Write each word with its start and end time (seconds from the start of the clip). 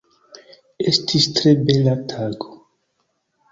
Estis 0.91 1.27
tre 1.41 1.53
bela 1.69 1.95
tago. 2.15 2.59